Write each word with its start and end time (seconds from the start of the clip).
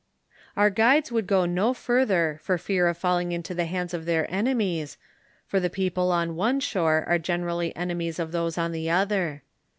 Our 0.57 0.71
guides 0.71 1.11
would 1.11 1.27
go 1.27 1.45
no 1.45 1.75
further 1.75 2.39
for 2.41 2.57
fear 2.57 2.87
of 2.87 2.97
falling 2.97 3.31
into 3.31 3.53
the 3.53 3.65
hands 3.65 3.93
of 3.93 4.05
their 4.05 4.25
enemies, 4.33 4.97
for 5.45 5.59
the 5.59 5.69
people 5.69 6.11
on 6.11 6.35
one 6.35 6.59
shore 6.59 7.05
are 7.07 7.19
gene 7.19 7.43
rally 7.43 7.71
enemies 7.75 8.17
of 8.17 8.31
those 8.31 8.57
on 8.57 8.71
the 8.71 8.89
other. 8.89 9.43